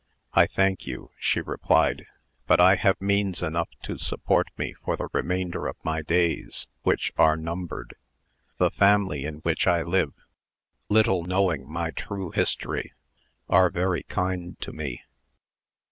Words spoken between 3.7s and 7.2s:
to support me for the remainder of my days, which